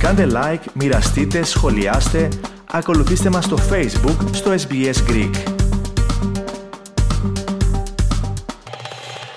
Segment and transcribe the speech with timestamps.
[0.00, 2.28] Κάντε like, μοιραστείτε, σχολιάστε,
[2.70, 5.34] ακολουθήστε μας στο Facebook, στο SBS Greek.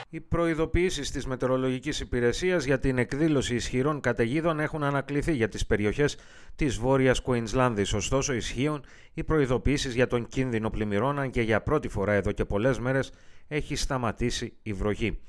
[0.09, 6.17] Οι προειδοποιήσεις της Μετεωρολογικής Υπηρεσίας για την εκδήλωση ισχυρών καταιγίδων έχουν ανακληθεί για τις περιοχές
[6.55, 7.93] της Βόρειας Κουίνσλάνδης.
[7.93, 8.83] Ωστόσο ισχύουν
[9.13, 13.11] οι προειδοποιήσεις για τον κίνδυνο πλημμυρών και για πρώτη φορά εδώ και πολλές μέρες
[13.47, 15.19] έχει σταματήσει η βροχή.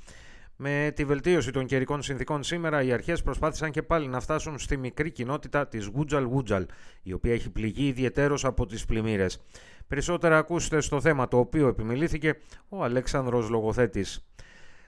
[0.57, 4.76] Με τη βελτίωση των καιρικών συνθήκων σήμερα, οι αρχές προσπάθησαν και πάλι να φτάσουν στη
[4.76, 6.67] μικρή κοινότητα της Γούτζαλ Γούτζαλ,
[7.03, 9.40] η οποία έχει πληγεί ιδιαιτέρως από τις πλημμύρες.
[9.89, 12.35] Περισσότερα ακούστε στο θέμα το οποίο επιμελήθηκε
[12.68, 14.26] ο Αλέξανδρος Λογοθέτης.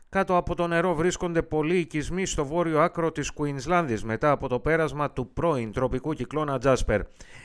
[0.09, 4.61] Κάτω από το νερό βρίσκονται πολλοί οικισμοί στο βόρειο άκρο της Κουίνσλάνδης μετά από το
[4.61, 7.01] πέρασμα του πρώην τροπικού κυκλώνα Τζάσπερ.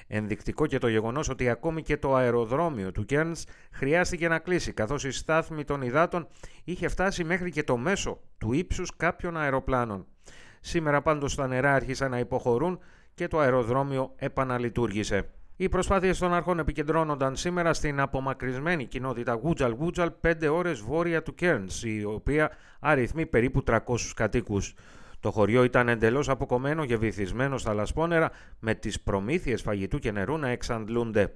[0.08, 5.04] Ενδεικτικό και το γεγονός ότι ακόμη και το αεροδρόμιο του Κέρνς χρειάστηκε να κλείσει καθώς
[5.04, 6.28] η στάθμη των υδάτων
[6.64, 10.06] είχε φτάσει μέχρι και το μέσο του ύψους κάποιων αεροπλάνων.
[10.60, 12.80] Σήμερα πάντως τα νερά άρχισαν να υποχωρούν
[13.14, 15.30] και το αεροδρόμιο επαναλειτουργήσε.
[15.56, 21.36] Οι προσπάθειες των αρχών επικεντρώνονταν σήμερα στην απομακρυσμένη κοινότητα Γούτζαλ Γούτζαλ 5 ώρες βόρεια του
[21.36, 23.78] Κέρνς, η οποία αριθμεί περίπου 300
[24.16, 24.74] κατοίκους.
[25.20, 30.38] Το χωριό ήταν εντελώς αποκομμένο και βυθισμένο στα λασπόνερα με τις προμήθειες φαγητού και νερού
[30.38, 31.34] να εξαντλούνται.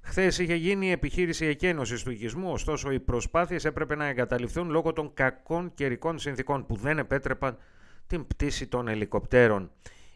[0.00, 4.92] Χθες είχε γίνει η επιχείρηση εκένωσης του οικισμού, ωστόσο οι προσπάθειες έπρεπε να εγκαταλειφθούν λόγω
[4.92, 7.56] των κακών καιρικών συνθήκων που δεν επέτρεπαν
[8.06, 9.70] την πτήση των ελικοπτέρων.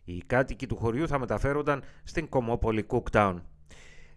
[0.08, 3.34] Οι κάτοικοι του χωριού θα μεταφέρονταν στην κομμόπολη Cooktown.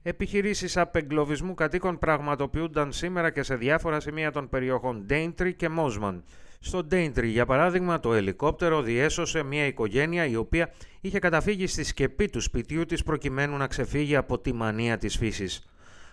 [0.01, 6.21] Επιχειρήσεις απεγκλωβισμού κατοίκων πραγματοποιούνταν σήμερα και σε διάφορα σημεία των περιοχών Daintree και Mosman.
[6.59, 12.29] Στο Daintree, για παράδειγμα, το ελικόπτερο διέσωσε μια οικογένεια η οποία είχε καταφύγει στη σκεπή
[12.29, 15.69] του σπιτιού της προκειμένου να ξεφύγει από τη μανία της φύσης.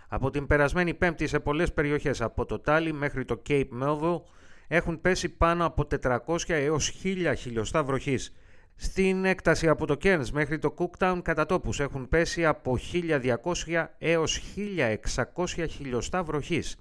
[0.09, 4.21] Από την περασμένη πέμπτη σε πολλές περιοχές από το Τάλι μέχρι το Cape Melville
[4.69, 8.35] έχουν πέσει πάνω από 400 έως 1000 χιλιοστά βροχής.
[8.77, 14.43] Στην έκταση από το Cairns μέχρι το Cooktown κατά τόπους έχουν πέσει από 1200 έως
[15.45, 16.77] 1600 χιλιοστά βροχής.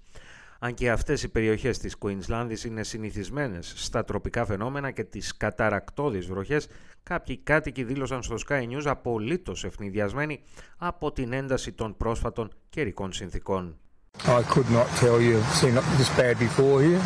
[0.59, 6.27] Αν και αυτές οι περιοχές της Queensland είναι συνηθισμένες στα τροπικά φαινόμενα και τις καταρακτώδεις
[6.27, 6.67] βροχές,
[7.03, 10.41] κάποιοι κάτοικοι δήλωσαν στο Sky News απολύτως ευνηδιασμένοι
[10.77, 13.77] από την ένταση των πρόσφατων καιρικών συνθήκων.
[14.23, 17.01] I could not tell you seen this bad before here;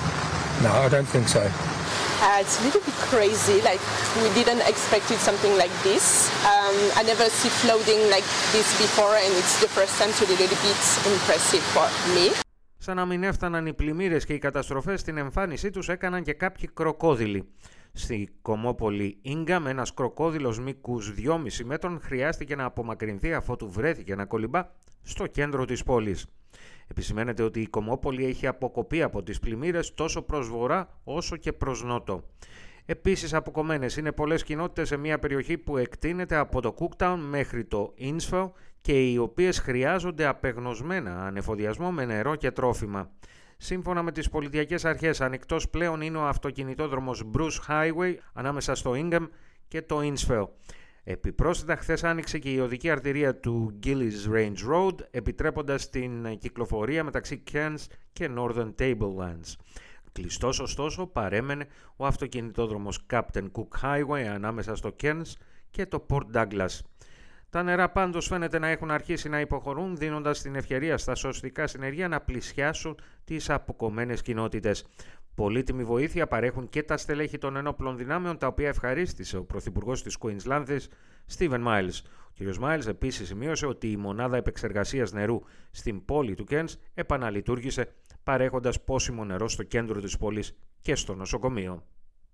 [0.63, 1.78] No, I don't think so.
[2.24, 3.58] Uh, it's a little bit crazy.
[3.68, 3.82] Like
[4.22, 6.04] we didn't expect it something like this.
[6.52, 10.28] Um, I never see flooding like this before, and it's the first time, so a
[10.32, 10.80] little bit
[11.14, 12.26] impressive for me.
[12.78, 16.70] Σαν να μην έφταναν οι πλημμύρες και οι καταστροφές στην εμφάνισή τους έκαναν και κάποιοι
[16.74, 17.48] κροκόδιλοι.
[17.93, 24.67] Στη κομμόπολη Ίγκαμ ένας κροκόδιλος μήκους 2,5 μέτρων χρειάστηκε να απομακρυνθεί αφότου βρέθηκε να κολυμπά
[25.03, 26.25] στο κέντρο της πόλης.
[26.87, 31.83] Επισημαίνεται ότι η Κομόπολη έχει αποκοπεί από τις πλημμύρες τόσο προς βορρά όσο και προς
[31.83, 32.23] νότο.
[32.85, 37.93] Επίσης αποκομμένες είναι πολλές κοινότητες σε μια περιοχή που εκτείνεται από το Cooktown μέχρι το
[37.99, 38.51] Innsfell
[38.81, 43.11] και οι οποίες χρειάζονται απεγνωσμένα ανεφοδιασμό με νερό και τρόφιμα.
[43.61, 49.27] Σύμφωνα με τις πολιτιακές αρχές, ανοιχτός πλέον είναι ο αυτοκινητόδρομος Bruce Highway ανάμεσα στο Ingham
[49.67, 50.47] και το Innsfell.
[51.03, 57.43] Επιπρόσθετα, χθες άνοιξε και η οδική αρτηρία του Gillies Range Road, επιτρέποντας την κυκλοφορία μεταξύ
[57.51, 59.53] Cairns και Northern Tablelands.
[60.11, 65.33] Κλειστός ωστόσο παρέμενε ο αυτοκινητόδρομος Captain Cook Highway ανάμεσα στο Cairns
[65.71, 66.79] και το Port Douglas.
[67.49, 72.07] Τα νερά πάντως φαίνεται να έχουν αρχίσει να υποχωρούν δίνοντας την ευκαιρία στα σωστικά συνεργεία
[72.07, 74.85] να πλησιάσουν τις αποκομμένες κοινότητες.
[75.35, 80.17] Πολύτιμη βοήθεια παρέχουν και τα στελέχη των ενόπλων δυνάμεων, τα οποία ευχαρίστησε ο Πρωθυπουργός της
[80.17, 80.79] Κουίνσλάνδη,
[81.25, 82.01] Στίβεν Μάιλς.
[82.41, 82.55] Ο κ.
[82.55, 87.93] Μάιλς επίσης σημείωσε ότι η μονάδα επεξεργασίας νερού στην πόλη του Κέντ επαναλειτουργήσε,
[88.23, 91.83] παρέχοντας πόσιμο νερό στο κέντρο της πόλης και στο νοσοκομείο.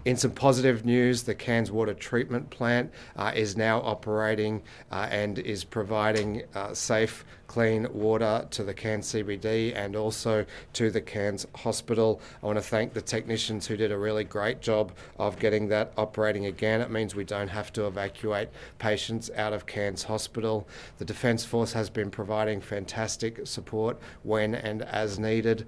[0.05, 4.61] In some positive news, the Cairns Water Treatment Plant uh, is now operating
[4.91, 10.91] uh, and is providing uh, safe, clean water to the Cairns CBD and also to
[10.91, 12.21] the Cairns Hospital.
[12.43, 15.91] I want to thank the technicians who did a really great job of getting that
[15.97, 16.81] operating again.
[16.81, 20.67] It means we don't have to evacuate patients out of Cairns Hospital.
[20.99, 25.67] The Defence Force has been providing fantastic support when and as needed.